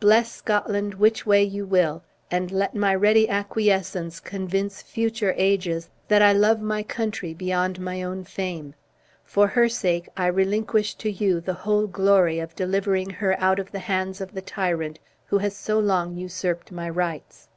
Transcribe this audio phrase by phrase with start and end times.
[0.00, 6.22] Bless Scotland which way you will, and let my ready acquiescence convince future ages, that
[6.22, 8.72] I love my country beyond my own fame;
[9.22, 13.70] for her sake I relinquish to you the whole glory of delivering her out of
[13.70, 17.48] the hands of the tyrant who has so long usurped my rights.